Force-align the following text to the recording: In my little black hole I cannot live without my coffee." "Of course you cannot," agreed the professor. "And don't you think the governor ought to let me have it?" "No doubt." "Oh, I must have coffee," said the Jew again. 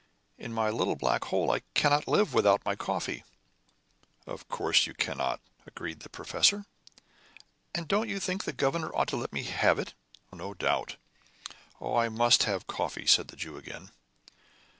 In 0.39 0.51
my 0.51 0.71
little 0.71 0.95
black 0.95 1.25
hole 1.25 1.51
I 1.51 1.59
cannot 1.75 2.07
live 2.07 2.33
without 2.33 2.65
my 2.65 2.75
coffee." 2.75 3.23
"Of 4.25 4.47
course 4.47 4.87
you 4.87 4.95
cannot," 4.95 5.39
agreed 5.67 5.99
the 5.99 6.09
professor. 6.09 6.65
"And 7.75 7.87
don't 7.87 8.09
you 8.09 8.19
think 8.19 8.45
the 8.45 8.51
governor 8.51 8.89
ought 8.95 9.09
to 9.09 9.15
let 9.17 9.31
me 9.31 9.43
have 9.43 9.77
it?" 9.77 9.93
"No 10.33 10.55
doubt." 10.55 10.95
"Oh, 11.79 11.95
I 11.95 12.09
must 12.09 12.45
have 12.45 12.65
coffee," 12.65 13.05
said 13.05 13.27
the 13.27 13.37
Jew 13.37 13.57
again. 13.57 13.91